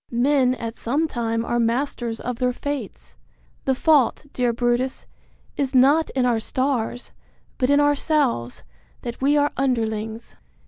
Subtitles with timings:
[0.09, 3.13] Men at some time are masters of their fates:
[3.65, 5.05] The fault, dear Brutus,
[5.57, 7.11] is not in our stars,
[7.59, 8.63] but in ourselves,
[9.03, 10.35] that we are underlings.